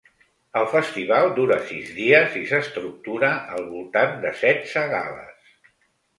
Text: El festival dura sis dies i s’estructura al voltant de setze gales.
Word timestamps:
El 0.59 0.63
festival 0.69 1.29
dura 1.39 1.57
sis 1.71 1.91
dies 1.97 2.39
i 2.39 2.41
s’estructura 2.53 3.31
al 3.59 3.69
voltant 3.75 4.19
de 4.27 4.35
setze 4.43 4.89
gales. 4.97 5.55